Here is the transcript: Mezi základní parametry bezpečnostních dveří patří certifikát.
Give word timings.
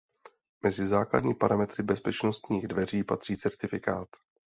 Mezi 0.63 0.85
základní 0.85 1.33
parametry 1.33 1.83
bezpečnostních 1.83 2.67
dveří 2.67 3.03
patří 3.03 3.37
certifikát. 3.37 4.07